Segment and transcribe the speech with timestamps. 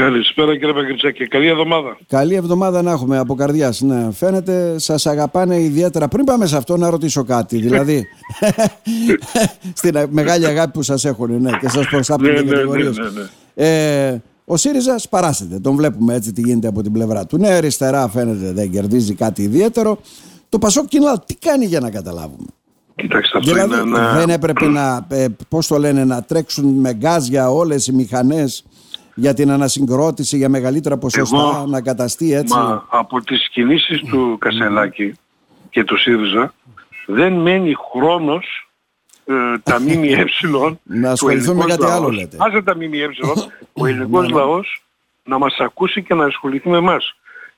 [0.00, 1.26] Καλησπέρα κύριε Παγκριτσάκη.
[1.26, 1.98] Καλή εβδομάδα.
[2.06, 3.80] Καλή εβδομάδα να έχουμε από καρδιάς.
[3.80, 4.12] Ναι.
[4.12, 6.08] Φαίνεται σας αγαπάνε ιδιαίτερα.
[6.08, 7.56] Πριν πάμε σε αυτό, να ρωτήσω κάτι.
[7.56, 8.06] Δηλαδή,
[9.80, 13.28] στην μεγάλη αγάπη που σας έχουν ναι, και σας προσάπτουν ναι, ναι, ναι, ναι, ναι,
[13.54, 15.60] Ε, ο ΣΥΡΙΖΑ σπαράσεται.
[15.60, 17.38] Τον βλέπουμε έτσι τι γίνεται από την πλευρά του.
[17.38, 19.98] Ναι, αριστερά φαίνεται δεν κερδίζει κάτι ιδιαίτερο.
[20.48, 22.46] Το Πασόκ Κινάλ τι κάνει για να καταλάβουμε;
[22.94, 24.12] Κοιτάξτε, αυτό δηλαδή, είναι ένα...
[24.18, 28.64] δεν έπρεπε να, ε, πώς το λένε, να τρέξουν με γκάζια όλες οι μηχανές
[29.14, 32.56] για την ανασυγκρότηση, για μεγαλύτερα ποσοστά, Εγώ, να καταστεί έτσι.
[32.56, 35.14] Μα από τις κινήσεις του Κασελάκη
[35.70, 36.54] και του ΣΥΡΙΖΑ
[37.06, 38.68] δεν μένει χρόνος
[39.24, 40.24] ε, τα ΜΜΕ
[40.82, 42.36] να ασχοληθούν με κάτι άλλο λέτε.
[42.40, 43.08] Άσε τα ΜΜΕ,
[43.80, 44.82] ο ελληνικός λαός
[45.24, 47.14] να μας ακούσει και να ασχοληθεί με εμάς.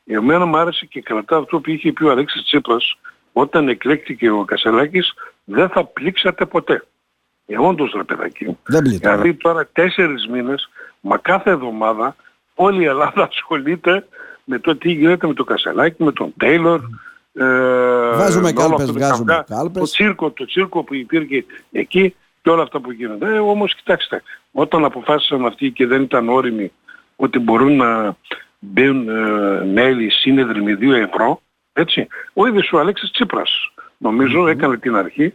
[0.07, 2.99] Εμένα μου άρεσε και κρατά αυτό που είχε πει ο Αλέξης Τσίπρας
[3.33, 5.13] όταν εκλέκτηκε ο Κασελάκης
[5.45, 6.85] δεν θα πλήξατε ποτέ.
[7.47, 8.57] Ε, όντως ρε παιδάκι.
[8.63, 9.11] Δεν πλήττω.
[9.11, 10.69] Δηλαδή τώρα τέσσερις μήνες,
[11.03, 12.17] μα κάθε εβδομάδα
[12.55, 14.07] όλη η Ελλάδα ασχολείται
[14.45, 16.81] με το τι γίνεται με το Κασελάκη, με τον Τέιλορ.
[17.35, 17.45] Ε,
[18.17, 19.83] Βάζουμε με όλο κάλπες, αυτό το βγάζουμε καυγά, κάλπες.
[19.83, 23.35] Το τσίρκο, το τσίρκο που υπήρχε εκεί και όλα αυτά που γίνονται.
[23.35, 24.23] Ε, όμως κοιτάξτε,
[24.53, 26.73] όταν αποφάσισαν αυτοί και δεν ήταν όριμοι
[27.17, 28.17] ότι μπορούν να
[28.59, 31.41] μπουν ε, μέλη σύνεδροι με 2 ευρώ,
[31.73, 35.35] έτσι, ο ίδιος ο Αλέξης Τσίπρας νομίζω έκανε την αρχή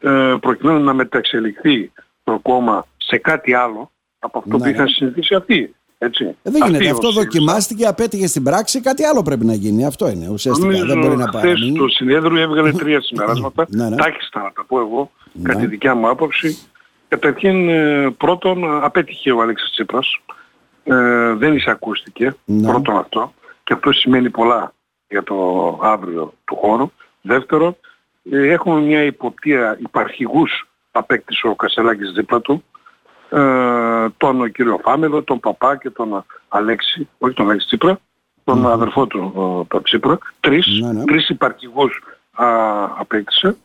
[0.00, 1.92] ε, προκειμένου να μεταξελιχθεί
[2.24, 4.90] το κόμμα σε κάτι άλλο από αυτό Ναι, που είχαν ναι.
[4.90, 5.74] συνηθίσει αυτοί.
[5.98, 6.24] Έτσι.
[6.24, 6.86] Ε, δεν Αυτοί γίνεται.
[6.86, 7.20] ο Αυτό ΣΥΡΙΖΑ.
[7.22, 8.80] δοκιμάστηκε, απέτυχε στην πράξη.
[8.80, 9.84] Κάτι άλλο πρέπει να γίνει.
[9.86, 10.66] Αυτό είναι ουσιαστικά.
[10.66, 11.78] Νομίζω δεν μπορεί να χθες παραμείνει.
[11.78, 13.66] το συνέδριο έβγαλε τρία συμπεράσματα.
[13.68, 13.96] Ναι, ναι.
[13.96, 15.42] Τάχιστα να τα πω εγώ, Ναι.
[15.48, 16.58] κατά τη δικιά μου άποψη.
[17.08, 20.20] Καταρχήν ε, πρώτον απέτυχε ο Αλέξης Τσίπρας.
[20.84, 22.34] Ε, δεν εισακούστηκε.
[22.44, 22.68] Ναι.
[22.68, 23.34] Πρώτον αυτό.
[23.64, 24.72] Και αυτό σημαίνει πολλά
[25.08, 25.34] για το
[25.82, 26.90] αύριο του χώρου.
[27.22, 27.76] Δεύτερον,
[28.30, 32.64] ε, έχουμε μια υποπτία υπαρχηγούς απέκτησε ο Κασελάκης δίπλα του.
[33.30, 37.98] Ε, τον κύριο Φάμελο, τον Παπά και τον Αλέξη, όχι τον Αλέξη Τσίπρα,
[38.44, 40.18] τον αδερφό του ο, τον Τσίπρα.
[40.40, 41.04] Τρεις, Ναι, ναι.
[41.04, 42.46] τρεις υπαρχηγούς α,
[42.98, 43.56] απέκτησε.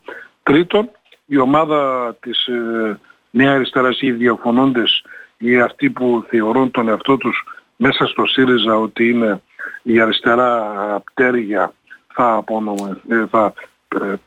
[0.44, 0.90] Τρίτον,
[1.26, 3.00] η ομάδα της ε,
[3.30, 5.04] Νέα Αριστεράς ή οι διαφωνώντες
[5.38, 7.44] ή αυτοί που θεωρούν τον εαυτό τους
[7.76, 9.42] μέσα στο ΣΥΡΙΖΑ ότι είναι
[9.82, 10.74] η αριστερά
[11.12, 11.74] πτέρυγια
[12.14, 13.52] θα, απονομε- ε, θα ε,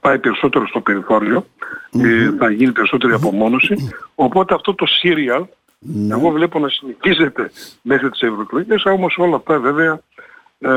[0.01, 1.47] πάει περισσότερο στο περιθώριο,
[1.91, 3.91] ε, θα γίνει περισσότερη απομόνωση.
[4.15, 5.43] Οπότε αυτό το serial
[5.79, 6.15] Ναι.
[6.15, 7.51] εγώ βλέπω να συνεχίζεται
[7.83, 10.01] μέχρι τις ευρωεκλογές, όμως όλα αυτά βέβαια
[10.59, 10.71] ε,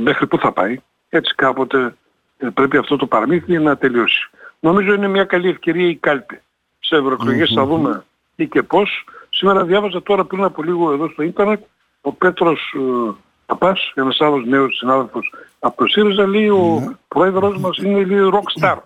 [0.00, 0.78] μέχρι πού θα πάει.
[1.08, 1.94] Έτσι κάποτε
[2.38, 4.30] ε, πρέπει αυτό το παραμύθι να τελειώσει.
[4.60, 6.40] Νομίζω είναι μια καλή ευκαιρία η κάλπη.
[6.78, 8.04] Σε ευρωεκλογές θα δούμε
[8.36, 9.04] τι και πώς.
[9.30, 11.60] Σήμερα διάβαζα τώρα πριν από λίγο εδώ στο ίντερνετ
[12.00, 13.12] ο Πέτρος ε,
[13.46, 18.62] Παπάς, ένας άλλος νέος συνάδελφος από το ΣΥΡΙΖΑ, λέει ο πρόεδρος μας είναι λέει rock
[18.62, 18.76] star.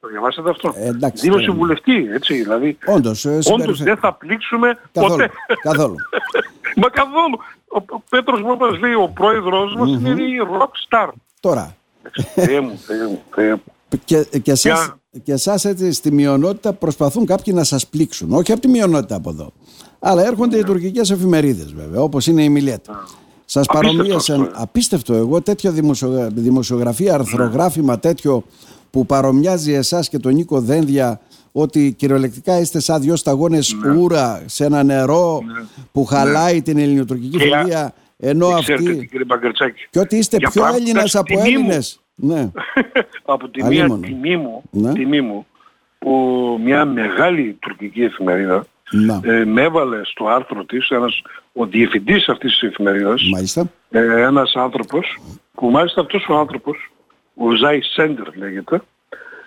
[0.00, 1.58] Το διαβάσατε αυτό; Ε, εντάξει, Δήλωσε τώρα.
[1.58, 2.78] βουλευτή, έτσι, δηλαδή.
[2.86, 5.10] Όντως, ε, Όντως συμπεριφε- δεν θα πλήξουμε Καθόλου.
[5.16, 5.30] ποτέ.
[5.62, 5.94] καθόλου.
[6.82, 7.38] Μα καθόλου.
[7.68, 10.28] Ο ο Πέτρος Μόπας λέει ο πρόεδρος μας είναι λέει,
[10.58, 11.08] rock star.
[11.40, 11.76] Τώρα,
[12.34, 13.62] Θεέ μου, Θεέ μου, Θεέ μου.
[14.04, 14.62] και, και, εσάς,
[15.10, 18.32] Για- και εσάς έτσι στη μειονότητα προσπαθούν κάποιοι να σας πλήξουν.
[18.32, 19.52] Όχι από τη μειονότητα από εδώ.
[19.98, 22.84] Αλλά έρχονται οι τουρκικές εφημερίδες βέβαια, όπως είναι η Μιλέτ.
[23.52, 24.62] Σας Απίστευτος παρομοίασαν, αυτό, ε.
[24.62, 28.44] απίστευτο εγώ, τέτοιο δημοσιογρα- δημοσιογραφία, αρθρογράφημα τέτοιο
[28.90, 31.20] που παρομοιάζει εσάς και τον Νίκο Δένδια
[31.52, 33.94] ότι κυριολεκτικά είστε σαν δυο σταγόνες Ναι.
[33.96, 35.42] ούρα σε ένα νερό
[35.92, 39.06] που χαλάει την ελληνοτουρκική Και- φιλία ενώ Ξέρετε τι αυτή...
[39.06, 39.86] κύριε Μπαγκερτσάκη.
[39.90, 41.46] Και ότι είστε Για πιο πράγματα Έλληνας στην από τιμή μου.
[41.58, 42.00] Έλληνες.
[42.14, 42.50] Ναι.
[43.34, 44.06] από τη μία Αλίμονο.
[44.06, 44.92] τιμή μου, Ναι.
[44.92, 45.46] τιμή μου
[45.98, 46.10] που
[46.64, 49.20] μια μεγάλη τουρκική εφημερίδα Να.
[49.24, 51.22] ε, με έβαλε στο άρθρο της ένας,
[51.52, 53.70] ο διευθυντής αυτής της εφημερίδας Μάλιστα.
[53.90, 55.18] ε, ένας άνθρωπος
[55.54, 56.92] που μάλιστα αυτός ο άνθρωπος
[57.34, 58.82] ο Ζάι Σέντερ λέγεται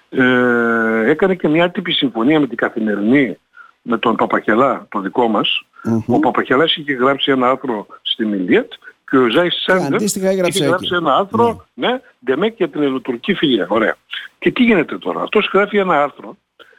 [0.10, 3.38] ε, έκανε και μια άτυπη συμφωνία με την καθημερινή
[3.82, 5.62] με τον Παπακελά, το δικό μας.
[6.08, 8.72] Ο Παπαχελάς είχε γράψει ένα άρθρο στη Μιλιέτ
[9.10, 10.96] και ο Ζάι Σέντερ αντίστοιχα έγραψε είχε γράψει εκεί.
[10.96, 13.66] ένα άρθρο, ναι, ντεμέκ για την ελληνοτουρκική φιλία.
[13.70, 13.96] Ωραία.
[14.40, 16.38] Και τι γίνεται τώρα; Αυτός γράφει ένα άρθρο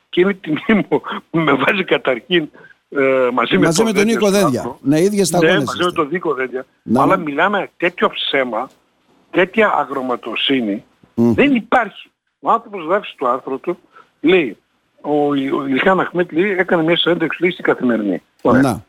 [0.09, 1.01] και είναι τιμή μου
[1.31, 2.49] που με βάζει καταρχήν
[2.89, 4.61] ε, μαζί, Μαζί με τον Δένδια Νίκο στο Δένδια.
[4.61, 4.79] άρθρο.
[4.83, 6.01] Ναι, ίδιες Ναι, σταγόνες μαζί με είστε.
[6.03, 6.67] τον Νίκο Δένδια.
[6.83, 7.23] Ναι, Αλλά ναι.
[7.23, 8.69] μιλάμε τέτοιο ψέμα,
[9.31, 10.85] τέτοια αγραμματοσύνη
[11.15, 12.11] δεν υπάρχει.
[12.41, 13.79] Ο άνθρωπος γράφει στο άρθρο του,
[14.21, 14.57] λέει,
[15.01, 18.23] ο, ο Ιλχάν Αχμέτ λέει, έκανε μια συνέντευξη λέει, στην καθημερινή.
[18.43, 18.61] Ωραία.
[18.63, 18.85] Να.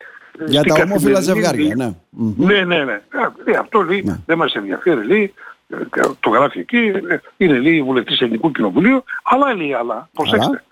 [0.47, 1.93] Για Στην τα ομόφυλα καθημερινή, ζευγάρια, λέει, ναι.
[2.09, 2.45] Μμ.
[2.45, 2.93] ναι, ναι, ναι.
[2.93, 4.15] Α, λέει, αυτό λέει, Ναι.
[4.25, 5.33] δεν μας ενδιαφέρει, λέει,
[5.69, 5.75] ε,
[6.19, 6.77] το γράφει εκεί,
[7.09, 10.63] ε, είναι λέει βουλευτής Ελληνικού Κοινοβουλίου, αλλά λέει, αλλά, προσέξτε,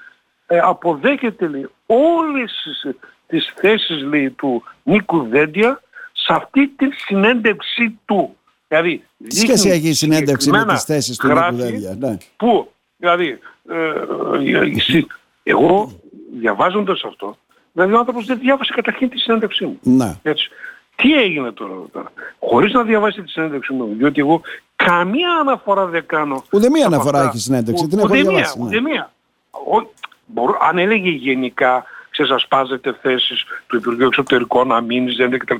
[0.47, 2.95] ε, αποδέχεται λέει όλες τις,
[3.27, 5.81] τις θέσεις λέει του Νίκου Δέντια
[6.11, 8.35] σε αυτή τη συνέντευξή του.
[8.67, 11.95] Δηλαδή, Τι σχέση έχει η συνέντευξη με συγκεκριμένα τις θέσεις του Νίκου γράφει Δένδια.
[11.99, 12.17] Ναι.
[12.37, 13.39] Πού, δηλαδή,
[13.69, 13.89] ε,
[14.57, 15.07] ε, εσύ-
[15.43, 15.91] εγώ
[16.39, 17.37] διαβάζοντας αυτό,
[17.71, 19.79] δηλαδή ο άνθρωπος δεν διάβασε καταρχήν τη συνέντευξή μου.
[19.83, 20.19] Να.
[20.23, 20.49] Έτσι.
[20.95, 24.41] Τι έγινε τώρα εδώ πέρα; Χωρίς να διαβάσει τη συνέντευξη μου, διότι εγώ
[24.75, 26.43] καμία αναφορά δεν κάνω.
[26.51, 27.29] Ούτε μία από αναφορά αυτά.
[27.29, 27.83] έχει συνέντευξη.
[27.83, 28.59] Ο- Την έχω ούτε μία, διαβάσει.
[28.59, 28.65] ναι.
[28.65, 29.11] ούτε μία.
[30.27, 35.55] Ο- μπορώ- αν έλεγε γενικά, ξεσασπάζετε θέσεις του Υπουργείου Εξωτερικών, αμήνης, δεν κτλ.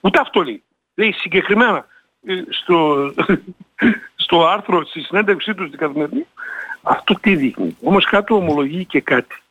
[0.00, 0.62] Ούτε αυτό λέει.
[0.94, 1.86] Λέει συγκεκριμένα
[2.26, 3.10] ε, στο,
[4.24, 6.26] στο άρθρο, στη συνέντευξή τους στην καθημερινή,
[6.82, 7.76] αυτό τι δείχνει.
[7.82, 9.42] Όμως κάτω ομολογεί και κάτι.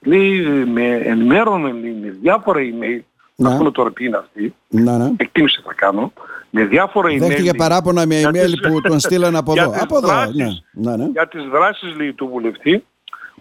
[0.00, 3.00] Λέει, ε, με ενημέρωνε λέει, με διάφορα email,
[3.34, 3.48] Ναι.
[3.50, 5.10] να πούμε τώρα ποιοι είναι αυτοί, Ναι, ναι.
[5.16, 6.12] εκτίμηση θα κάνω,
[6.50, 7.18] με διάφορα email.
[7.18, 9.72] Δέχτηκε λέει, παράπονα με για email τις- που τον στείλαν από για εδώ.
[9.72, 10.48] τις Από εδώ, δράσεις- ναι.
[10.70, 11.04] Ναι, ναι.
[11.12, 12.84] για τις δράσεις λέει, του βουλευτή,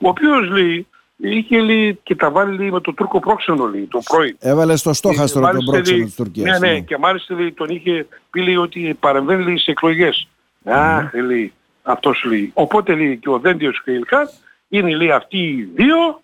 [0.01, 3.99] ο οποίος λέει, είχε λέει, και τα βάλει λέει, με το Τούρκο πρόξενο λέει, το
[4.05, 4.35] πρώην.
[4.39, 6.59] Έβαλε στο στόχαστρο Και τον μάλιστα, πρόξενο λέει, της Τουρκίας.
[6.59, 10.27] Ναι, ναι, και μάλιστα λέει, τον είχε πει λέει, ότι παρεμβαίνει λέει, σε εκλογές.
[10.63, 12.51] Αχ, λέει, αυτός λέει.
[12.53, 14.29] Οπότε λέει και ο Δέντιος και ο Ηλκάτ
[14.67, 16.21] είναι λέει αυτοί οι δύο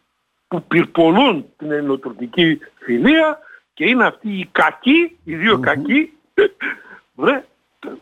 [0.47, 3.39] που πυρπολούν την ελληνοτουρκική φιλία
[3.73, 6.13] και είναι αυτοί οι κακοί, οι δύο κακοί.
[7.15, 7.43] Βρε,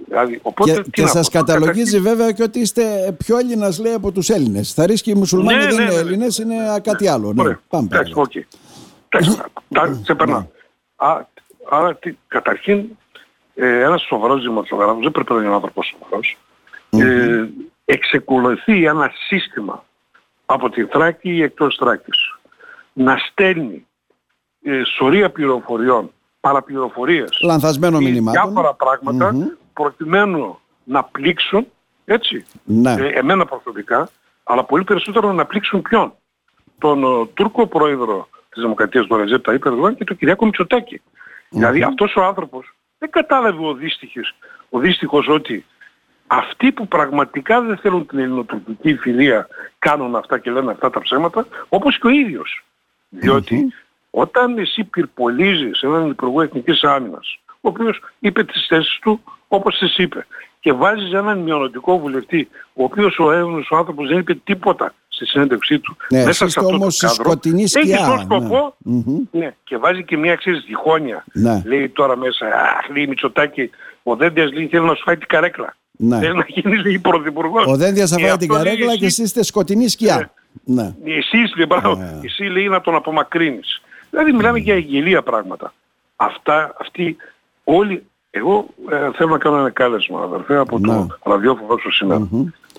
[0.07, 3.79] δηλαδή, οπότε, Και, τι και να σας πω, καταλογίζει βέβαια και ότι είστε πιο Έλληνας
[3.79, 4.73] λέει από τους Έλληνες.
[4.73, 5.99] Θα ρίσκει οι μουσουλμάνοι Ναι, δεν ναι, είναι ναι.
[5.99, 7.33] Έλληνες, είναι κάτι άλλο.
[7.33, 7.41] Ναι.
[7.41, 7.59] Ωραία.
[7.69, 8.39] Πάμε Εντάξει, παρακάτω.
[8.39, 8.45] οκ.
[9.09, 9.41] Εντάξει,
[9.73, 10.45] τα- σε περνάω.
[10.95, 11.29] Α,
[11.69, 12.85] Άρα, τι- καταρχήν,
[13.55, 16.37] ε, ένας σοβαρός δημοσιογράφος, δεν πρέπει να είναι ένας άνθρωπος σοβαρός,
[16.89, 17.47] ε,
[17.85, 19.85] εξακολουθεί ένα σύστημα
[20.45, 22.17] από τη Θράκη ή εκτός Θράκης
[22.93, 23.85] να στέλνει
[24.63, 28.41] ε, σωρεία πληροφοριών, παραπληροφορίες Λανθασμένο ή μηνυμάτων.
[28.43, 29.45] διάφορα πράγματα Μμμ.
[29.73, 31.67] Προκειμένου να πλήξουν,
[32.05, 32.91] έτσι, Ναι.
[32.91, 34.09] ε, εμένα προσωπικά,
[34.43, 36.13] αλλά πολύ περισσότερο να πλήξουν ποιον;
[36.79, 41.01] Τον ε, Τούρκο πρόεδρο της Δημοκρατίας του Ρεζέπ Ταΐπ Ερδογάν και τον Κυριάκο Μητσοτάκη.
[41.49, 44.35] Δηλαδή αυτός ο άνθρωπος δεν κατάλαβε ο δύστιχος,
[44.69, 45.65] ο δύστιχος ότι
[46.27, 49.47] αυτοί που πραγματικά δεν θέλουν την ελληνοτουρκική φιλία
[49.79, 52.63] κάνουν αυτά και λένε αυτά τα ψέματα, όπως και ο ίδιος.
[53.09, 53.73] Διότι
[54.09, 59.97] όταν εσύ πυρπολίζεις έναν Υπουργό Εθνικής Άμυνας, ο οποίος είπε τις θέσεις του όπως τις
[59.97, 60.25] είπε,
[60.59, 65.25] και βάζεις έναν μειονοτικό βουλευτή, ο οποίος ο Έλληνος ο άνθρωπος δεν είπε τίποτα στη
[65.25, 68.15] συνέντευξή του, Ναι, μέσα εσείς σε αυτό όμως το στη κάδρο, σκοτεινή έχει σκιά, σαν
[68.15, 68.21] ναι.
[68.23, 69.17] σκοπό Μμμ.
[69.31, 71.23] ναι, και βάζει και μια ξέρεις διχόνοια.
[71.33, 71.61] Ναι.
[71.65, 73.69] Λέει τώρα μέσα, αχ, λέει Μητσοτάκη,
[74.03, 75.75] ο Δέντιας λέει θέλει να σου φάει την καρέκλα.
[75.91, 76.19] Ναι.
[76.19, 77.65] Θέλει να γίνει λέει πρωθυπουργός.
[77.65, 80.31] Ο Δένδιας θα Και φάει την αυτός, λέει, καρέκλα και εσύ- εσείς είστε σκοτεινή σκιά.
[80.63, 80.93] Ναι.
[81.03, 82.19] εσύ λέει, μπράβο, Ναι.
[82.23, 83.81] εσύ λέει να τον απομακρύνεις.
[84.09, 85.73] Δηλαδή μιλάμε για γελία πράγματα.
[86.15, 87.17] Αυτά, αυτοί
[87.63, 90.87] όλοι, εγώ ε, θέλω να κάνω ένα κάλεσμα αδερφέ από Ναι.
[90.87, 92.27] το ραδιόφωνο σου σήμερα.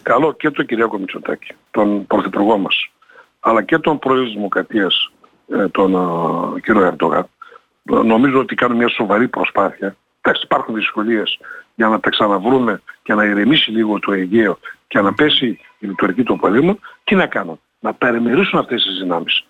[0.03, 2.91] Καλό και τον Κυριάκο Μητσοτάκη, τον πρωθυπουργό μας,
[3.41, 5.11] αλλά και τον πρόεδρο της Δημοκρατίας,
[5.49, 5.95] ε, τον
[6.57, 7.27] ε, κύριο Ερντογάν.
[7.93, 9.97] Ε, Νομίζω ότι κάνουν μια σοβαρή προσπάθεια.
[10.21, 11.39] Εντάξει, υπάρχουν δυσκολίες
[11.75, 15.47] για να τα ξαναβρούμε και να ηρεμήσει λίγο το Αιγαίο και να πέσει
[15.79, 16.79] η λειτουργική του πολέμου.
[17.05, 19.45] Τι να κάνουν, να περιμερίσουν αυτές τις δυνάμεις.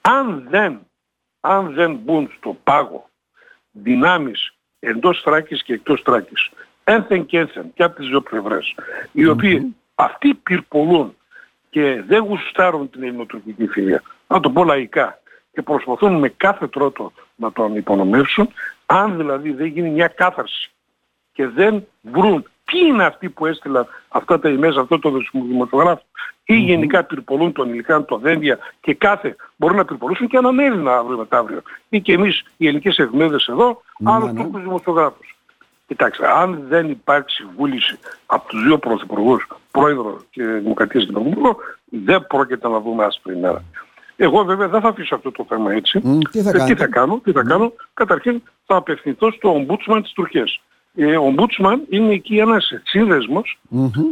[0.00, 0.78] Αν δεν,
[1.40, 3.08] αν δεν μπουν στο πάγο
[3.70, 6.50] δυνάμεις εντός Θράκης και εκτός Θράκης,
[6.84, 8.74] ένθεν και ένθεν και από τις δύο πλευρές,
[9.12, 11.16] οι οποίοι αυτοί πυρπολούν
[11.70, 15.20] και δεν γουστάρουν την ελληνοτουρκική φιλία, να το πω λαϊκά,
[15.52, 18.48] και προσπαθούν με κάθε τρόπο να τον υπονομεύσουν,
[18.86, 20.70] αν δηλαδή δεν γίνει μια κάθαρση
[21.32, 26.02] και δεν βρουν ποιοι είναι αυτοί που έστειλαν αυτά τα email, αυτό το δημοσιογράφο
[26.44, 30.96] ή γενικά πυρπολούν τον Ιλικάν, τον Δένδια και κάθε μπορούν να πυρπολούσουν και έναν Έλληνα
[30.96, 31.62] αύριο μεθαύριο.
[31.88, 34.42] Ή και εμείς οι ελληνικές εφημερίδες εδώ, άλλος ναι.
[34.42, 35.36] Τούρκους δημοσιογράφους.
[35.86, 42.26] Κοιτάξτε, αν δεν υπάρξει βούληση από τους δύο πρωθυπουργούς, πρόεδρο και Δημοκρατίας και Πρωθυπουργό, δεν
[42.26, 43.64] πρόκειται να δούμε άσπρη μέρα.
[44.16, 46.00] Εγώ βέβαια δεν θα αφήσω αυτό το θέμα έτσι.
[46.02, 49.54] Μμ, τι θα Ε, τι κάνετε; θα κάνω, τι θα κάνω; Καταρχήν θα απευθυνθώ στο
[49.56, 50.60] Ombudsman της Τουρκίας.
[51.00, 53.58] Ε, ο Ombudsman είναι εκεί ένας σύνδεσμος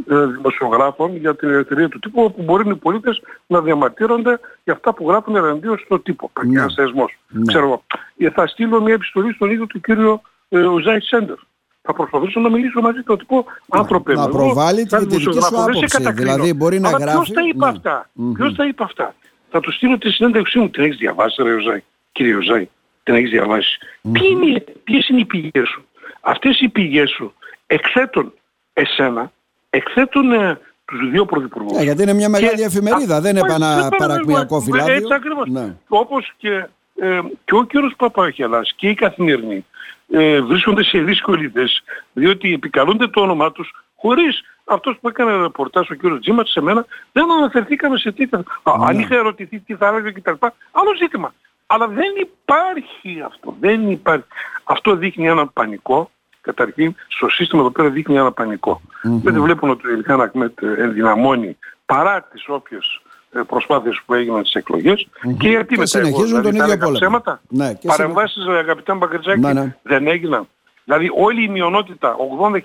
[0.09, 4.95] ε, δημοσιογράφων για την ελευθερία του τύπου όπου μπορεί οι πολίτες να διαμαρτύρονται για αυτά
[4.95, 6.31] που γράφουν εναντίον στο τύπο.
[6.45, 6.59] Ναι.
[6.61, 7.19] Ένας θεσμός.
[7.29, 7.45] Ναι.
[7.47, 7.83] Ξέρω εγώ.
[8.17, 11.37] Ε, θα στείλω μια επιστολή στον ίδιο του κύριο ε, Ζάι Σέντερ.
[11.83, 15.01] Θα προσπαθήσω να μιλήσω μαζί του, να του πω άνθρωπε να μου, εγώ, προβάλλει σαν
[15.01, 15.97] τη δική σου δημοσιογράφος, δεν σε άποψη.
[15.97, 16.33] κατακρίνω.
[16.35, 17.71] Δηλαδή, μπορεί να Αλλά γράφει- Ποιος τα είπε ναι.
[17.71, 19.15] αυτά; Ποιος τα είπε αυτά;
[19.51, 20.71] Θα του στείλω τη συνέντευξή μου.
[20.71, 22.69] Την έχεις διαβάσει ρε Ζάι; Κύριε Ζάι.
[23.03, 23.79] Την έχεις διαβάσει;
[24.13, 25.85] Ποιοι είναι, ποιες είναι οι πηγές σου;
[26.29, 27.35] Αυτές οι πηγές σου
[27.67, 28.33] εκθέτουν
[28.73, 29.33] εσένα,
[29.71, 31.79] εκθέτουν ε, τους δύο πρωθυπουργούς.
[31.79, 34.61] Ε, γιατί είναι μια μεγάλη Και- εφημερίδα, δεν είναι Α, επανα- σε παρακαλώ, παρακμιακό ε,
[34.61, 34.95] φυλάδιο.
[34.95, 35.49] Έτσι ακριβώς.
[35.49, 35.77] Ναι.
[35.89, 36.67] Όπως και,
[36.97, 39.65] ε, και ο κύριος Παπαχελάς και οι καθημερινοί
[40.11, 45.91] ε, βρίσκονται σε δύσκολη θέση, διότι επικαλούνται το όνομά τους χωρίς αυτός που έκανε ρεπορτάζ
[45.91, 48.45] ο κύριος Τζίμας σε μένα δεν αναφερθήκαμε σε τίποτα.
[48.63, 48.85] Α, Ναι.
[48.89, 50.33] Αν είχα ερωτηθεί τι θα έλεγε κτλ.
[50.73, 51.35] Άλλο ζήτημα.
[51.67, 53.57] Αλλά δεν υπάρχει αυτό.
[53.61, 54.25] Δεν υπάρχει.
[54.65, 56.11] Αυτό δείχνει έναν πανικό.
[56.47, 58.81] Καταρχήν, στο σύστημα εδώ πέρα δείχνει ένα πανικό.
[59.03, 63.01] Δεν βλέπουν ότι ο Ελχάν Ακμέτ ενδυναμώνει παρά τις όποιες
[63.33, 66.59] ε, προσπάθειες που έγιναν στις εκλογές και γιατί Και μετά συνεχίζουν εγώ, τον δηλαδή, ίδιο
[66.59, 66.99] θα έλεγα πόλεμο.
[66.99, 67.41] ψέματα.
[67.49, 69.77] Ναι, και Παρεμβάσεις αγαπητέ Μπαγκριτζάκη Ναι, ναι.
[69.83, 70.49] δεν έγιναν.
[70.85, 72.17] Δηλαδή όλη η μειονότητα,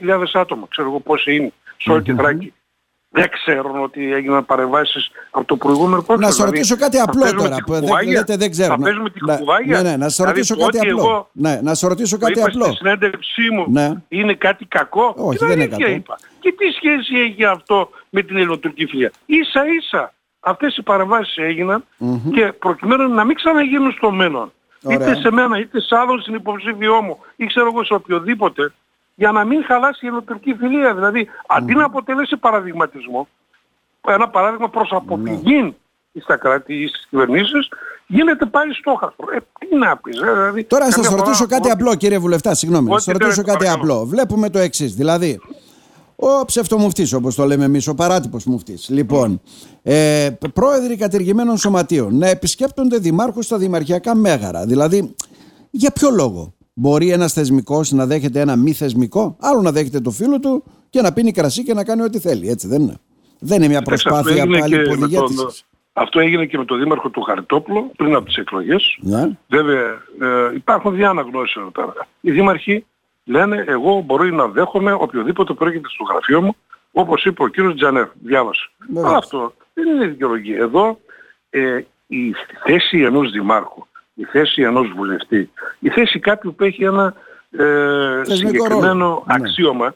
[0.01, 2.53] 80.000 άτομα, ξέρω εγώ πόσοι είναι, σε όλη τη Θράκη,
[3.13, 6.15] δεν ξέρουν ότι έγιναν παρεμβάσεις από το προηγούμενο κόσμο.
[6.25, 8.51] Να σε Δηλαδή, ρωτήσω κάτι θα απλό παίζουμε τώρα τη που δεν, κουβάγια, λέτε δεν
[8.51, 8.73] ξέρω.
[8.75, 9.81] Θα παίζουμε τη Ναι, κουβάγια.
[9.81, 11.01] Ναι, ναι, να σε Δηλαδή, ρωτήσω το κάτι ότι απλό.
[11.01, 12.65] Εγώ Ναι, να σε ρωτήσω το κάτι είπα απλό.
[12.65, 13.91] στη συνέντευξή μου Ναι.
[14.07, 15.97] είναι κάτι κακό; Όχι, Την δεν είναι αλήθεια κακό.
[15.97, 16.17] είπα.
[16.39, 21.83] Και τι σχέση έχει αυτό με την ελληνοτουρκική φιλία; Ίσα ίσα αυτές οι παρεμβάσεις έγιναν
[22.31, 24.51] και προκειμένου να μην ξαναγίνουν στο μέλλον.
[24.83, 24.97] Ωραία.
[24.97, 28.71] Είτε σε μένα είτε σε άλλον στην υποψήφιό μου ή ξέρω εγώ σε οποιοδήποτε
[29.21, 30.93] για να μην χαλάσει η ελληνοτουρκική φιλία.
[30.93, 33.27] Δηλαδή αντί να αποτελέσει παραδειγματισμό
[34.07, 35.75] ένα παράδειγμα προς αποφυγή
[36.21, 37.69] στα κράτη ή στις κυβερνήσεις
[38.07, 39.25] γίνεται πάλι στόχαστρο.
[39.35, 40.63] Ε, τι να πεις, ε, δηλαδή...
[40.63, 42.53] Τώρα να καμιά σας φορά ρωτήσω κάτι ό,τι- απλό, κύριε Βουλευτά.
[42.55, 43.93] Συγγνώμη, να Ό,τι σας ρωτήσω θέλετε, κάτι παρακαλώ.
[43.93, 44.05] απλό.
[44.05, 44.95] Βλέπουμε το εξής.
[44.95, 45.39] Δηλαδή,
[46.15, 48.89] ο ψευτομουφτής, όπως το λέμε εμείς, ο παράτυπος μουφτής.
[48.89, 49.41] Λοιπόν,
[49.83, 54.65] ε, πρόεδροι κατεργημένων σωματείων να επισκέπτονται δημάρχους στα δημαρχιακά μέγαρα.
[54.65, 55.15] Δηλαδή,
[55.69, 60.11] για ποιο λόγο; Μπορεί ένας θεσμικός να δέχεται ένα μη θεσμικό, άλλο να δέχεται το
[60.11, 62.49] φίλο του και να πίνει κρασί και να κάνει ό,τι θέλει.
[62.49, 62.97] Έτσι δεν είναι.
[63.39, 65.63] Δεν είναι μια Κοιτάξτε, αυτό προσπάθεια έγινε πάλι και με τον- υποδηγέτηση.
[65.93, 68.97] Αυτό έγινε και με τον Δήμαρχο του Χαριτόπουλο πριν από τις εκλογές.
[69.01, 69.29] Ναι.
[69.47, 69.81] Βέβαια
[70.21, 71.93] ε, υπάρχουν διαναγνώσεις εδώ πέρα.
[72.21, 72.85] Οι δήμαρχοι
[73.25, 76.55] λένε εγώ μπορεί να δέχομαι οποιοδήποτε προέρχεται στο γραφείο μου
[76.91, 78.07] όπως είπε ο κύριος Τζανέρ.
[78.23, 78.69] Διάβασε.
[78.87, 79.07] Βεβαίως.
[79.07, 80.57] Αλλά αυτό δεν είναι δικαιολογία.
[80.57, 80.99] Εδώ
[81.49, 82.33] ε, η
[82.65, 83.85] θέση ενός δημάρχου,
[84.21, 85.49] η θέση ενός βουλευτή,
[85.79, 87.13] η θέση κάποιου που έχει ένα
[87.51, 87.65] ε,
[88.23, 89.23] Θεσμικό συγκεκριμένο ρόλο.
[89.27, 89.33] Ναι.
[89.33, 89.95] αξίωμα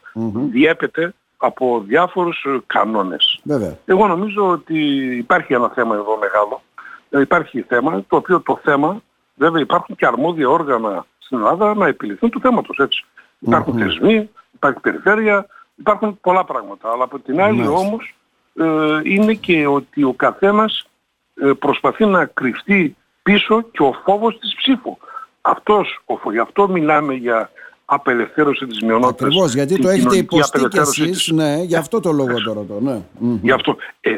[0.51, 3.39] διέπεται από διάφορους ε, κανόνες.
[3.43, 3.77] Βέβαια.
[3.85, 4.77] Εγώ νομίζω ότι
[5.17, 6.61] υπάρχει ένα θέμα εδώ μεγάλο.
[7.09, 9.01] Ε, Υπάρχει θέμα, το οποίο το θέμα,
[9.35, 13.05] βέβαια υπάρχουν και αρμόδια όργανα στην Ελλάδα να επιληθούν του θέματος, έτσι.
[13.39, 16.91] Υπάρχουν θεσμοί, υπάρχει περιφέρεια, υπάρχουν πολλά πράγματα.
[16.91, 17.77] Αλλά από την άλλη Μάλιστα.
[17.77, 18.15] όμως
[18.53, 20.87] ε, είναι και ότι ο καθένας
[21.35, 22.95] ε, προσπαθεί να κρυφτεί
[23.29, 24.97] πίσω και ο φόβος της ψήφου.
[25.41, 27.49] Αυτός, ο φο- γι' αυτό μιλάμε για
[27.85, 29.27] απελευθέρωση της μειονότητας.
[29.27, 31.17] Ακριβώς, γιατί την το έχετε κοινωνική υποστεί κι απελευθέρωση εσείς.
[31.17, 32.79] της- Ναι, γι' αυτό το λόγο τώρα το.
[32.81, 33.01] Ναι.
[33.19, 33.39] Μμμ.
[33.41, 34.11] Γι' αυτό, ε,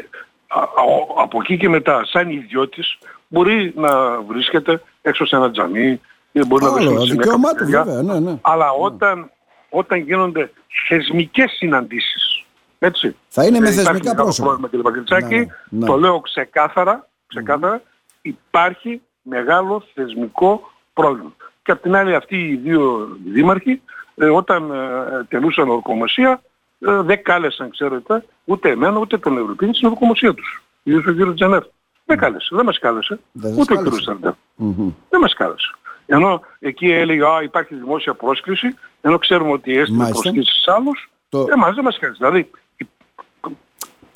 [0.46, 2.98] α- α- από εκεί και μετά, σαν ιδιώτης,
[3.28, 6.00] μπορεί να βρίσκεται έξω σε ένα τζαμί,
[6.32, 7.84] ή μπορεί να Άλλο, βρίσκεται σε μια δικαίωμά του, καφετέρια.
[7.84, 8.02] βέβαια.
[8.20, 8.38] Ναι, ναι.
[8.40, 9.30] Αλλά όταν,
[9.68, 10.50] όταν γίνονται
[10.88, 12.44] θεσμικές συναντήσεις,
[12.78, 13.16] έτσι.
[13.28, 14.46] Θα είναι με ε, υπάρχει θεσμικά μεγάλο πρόσωπα.
[14.46, 15.34] πρόβλημα, κύριε Παγκριτσάκη.
[15.36, 15.86] Ναι, ναι.
[15.86, 17.82] Το λέω ξεκάθαρα, ξεκάθαρα,
[18.22, 21.32] υπάρχει μεγάλο θεσμικό πρόβλημα.
[21.62, 23.82] Και απ' την άλλη αυτοί οι δύο δήμαρχοι,
[24.14, 26.42] ε, όταν ε, τελούσαν ορκομοσία,
[26.80, 30.62] ε, δεν κάλεσαν, ξέρετε, ούτε εμένα ούτε τον Ευρωπαϊκό στην ορκομοσία τους.
[30.82, 31.64] Ιδίως ο κύριος Τζανέφ.
[32.04, 33.18] Δεν κάλεσε, δεν μας κάλεσε.
[33.32, 33.84] Δεν σας ούτε ο κάλεσε.
[33.90, 34.34] κύριος Σαρντέφ.
[34.54, 34.90] Μμμ.
[35.08, 35.74] Δεν μας κάλεσε.
[36.06, 40.20] Ενώ εκεί έλεγε α, υπάρχει δημόσια πρόσκληση, ενώ ξέρουμε ότι έστειλε Μάλιστα.
[40.22, 42.18] προσκλήσεις σε άλλους, Το- εμάς δεν μας κάλεσε.
[42.26, 42.50] Δηλαδή,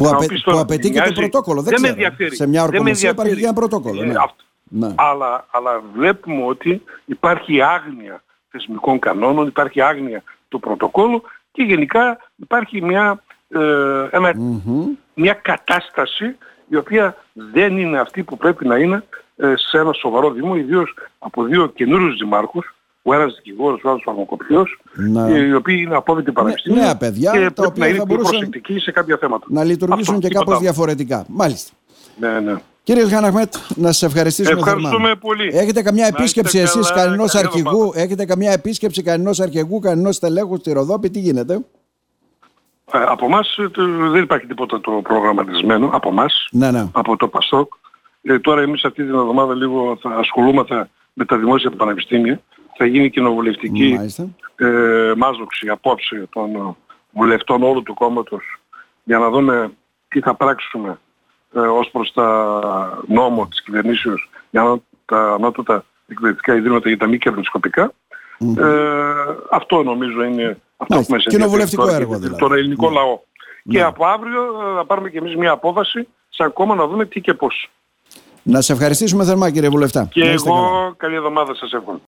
[0.02, 1.62] Που, να απαι- πεις που τώρα, απαιτεί και το μοιάζει- πρωτόκολλο.
[1.62, 2.02] Δεν, δεν με ξέρω.
[2.02, 2.36] ενδιαφέρει.
[2.36, 3.68] Σε μια Δεν με ορκομοσία υπάρχει και ένα ενδιαφέρει.
[3.68, 4.02] πρωτόκολλο.
[4.02, 4.14] Ε, Ναι.
[4.18, 4.44] αυτό.
[4.74, 4.94] Ναι.
[4.96, 12.82] Αλλά, αλλά βλέπουμε ότι υπάρχει άγνοια θεσμικών κανόνων, υπάρχει άγνοια του πρωτοκόλλου και γενικά υπάρχει
[12.82, 13.58] μια, ε,
[14.10, 14.84] ένα- Μμμ.
[15.14, 16.36] μια κατάσταση
[16.68, 19.04] η οποία δεν είναι αυτή που πρέπει να είναι
[19.36, 24.02] ε, σε ένα σοβαρό δήμο, ιδίως από δύο καινούριους δημάρχους, ο ένας δικηγόρος, ο άλλος
[24.04, 25.38] φαρμακοποιός, Ναι.
[25.38, 28.14] οι οποίοι είναι απόβητοι πανεπιστήμια νέα παιδιά, και τα πρέπει οποία να είναι θα πιο
[28.14, 29.46] μπορούσαν προσεκτικοί σε κάποια θέματα.
[29.48, 30.62] Να λειτουργήσουν Αυτό, και τίποτα κάπως άλλο.
[30.62, 31.24] διαφορετικά.
[31.28, 31.70] Μάλιστα.
[32.20, 32.54] Ναι, ναι.
[32.84, 35.16] Κύριε Ελχαναχμέτ, να σας ευχαριστήσουμε Ευχαριστούμε θερμά.
[35.16, 35.50] πολύ.
[35.52, 38.00] Έχετε καμιά Να είστε επίσκεψη εσείς καλά, κανενός καλή αρχηγού, εβδομάδα.
[38.00, 41.60] έχετε καμιά επίσκεψη κανενός αρχηγού, κανενός στελέχους στη Ροδόπη, τι γίνεται;
[42.94, 46.86] Ε, από εμάς ε, το- δεν υπάρχει τίποτα το προγραμματισμένο, από εμάς, Ναι, ναι.
[46.92, 47.72] από το ΠΑΣΟΚ.
[48.22, 52.40] Ε, τώρα εμείς αυτή την εβδομάδα λίγο θα ασχολούμαστε με τα δημόσια πανεπιστήμια.
[52.76, 54.28] Θα γίνει κοινοβουλευτική Μάλιστα.
[54.56, 56.74] ε, μάζοξη απόψε των ε,
[57.10, 58.42] βουλευτών όλου του κόμματος
[59.04, 59.72] για να δούμε
[60.08, 60.98] τι θα πράξουμε
[61.54, 67.06] ε, ως προς τα νόμο της κυβερνήσεως για να, τα ανώτατα εκπαιδευτικά ιδρύματα για τα
[67.06, 67.92] μη κερδοσκοπικά.
[68.58, 68.64] Ε,
[69.50, 71.12] αυτό νομίζω είναι αυτό Μάλιστα.
[71.16, 72.40] που μας Κοινοβουλευτικό ενδιαφέρει έργο τώρα, δηλαδή.
[72.48, 72.94] τον ελληνικό Ναι.
[72.94, 73.18] λαό.
[73.68, 77.20] Και από αύριο ε, θα πάρουμε και εμείς μια απόφαση σαν κόμμα να δούμε τι
[77.20, 77.70] και πώς.
[78.42, 80.08] Να σε ευχαριστήσουμε θερμά κύριε Βουλευτά.
[80.12, 80.60] Και Να είστε καλά.
[80.60, 81.98] εγώ καλή εβδομάδα σας εύχομαι.